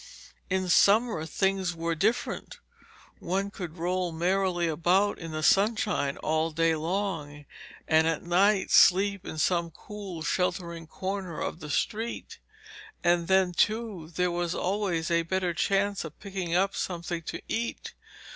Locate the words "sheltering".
10.23-10.87